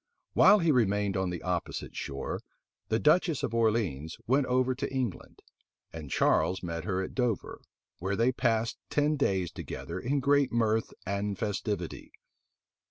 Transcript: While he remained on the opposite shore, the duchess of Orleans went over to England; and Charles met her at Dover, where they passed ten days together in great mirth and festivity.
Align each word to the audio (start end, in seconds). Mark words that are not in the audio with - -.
While 0.33 0.57
he 0.57 0.71
remained 0.71 1.15
on 1.15 1.29
the 1.29 1.43
opposite 1.43 1.95
shore, 1.95 2.41
the 2.87 2.97
duchess 2.97 3.43
of 3.43 3.53
Orleans 3.53 4.17
went 4.25 4.47
over 4.47 4.73
to 4.73 4.91
England; 4.91 5.43
and 5.93 6.09
Charles 6.09 6.63
met 6.63 6.85
her 6.85 7.03
at 7.03 7.13
Dover, 7.13 7.61
where 7.99 8.15
they 8.15 8.31
passed 8.31 8.79
ten 8.89 9.15
days 9.15 9.51
together 9.51 9.99
in 9.99 10.19
great 10.19 10.51
mirth 10.51 10.91
and 11.05 11.37
festivity. 11.37 12.13